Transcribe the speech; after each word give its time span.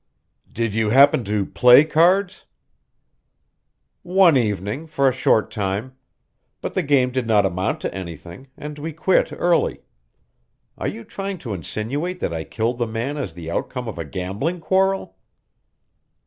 "Did 0.51 0.73
you 0.73 0.89
happen 0.89 1.23
to 1.25 1.45
play 1.45 1.85
cards?" 1.85 2.45
"One 4.01 4.35
evening, 4.35 4.87
for 4.87 5.07
a 5.07 5.11
short 5.13 5.51
time. 5.51 5.95
But 6.59 6.73
the 6.73 6.81
game 6.81 7.11
did 7.11 7.27
not 7.27 7.45
amount 7.45 7.81
to 7.81 7.93
anything, 7.93 8.47
and 8.57 8.79
we 8.79 8.93
quit 8.93 9.31
early. 9.31 9.81
Are 10.75 10.87
you 10.87 11.03
trying 11.03 11.37
to 11.45 11.53
insinuate 11.53 12.19
that 12.19 12.33
I 12.33 12.45
killed 12.45 12.79
the 12.79 12.87
man 12.87 13.15
as 13.15 13.35
the 13.35 13.51
outcome 13.51 13.87
of 13.87 13.99
a 13.99 14.03
gambling 14.03 14.59
quarrel?" 14.59 15.17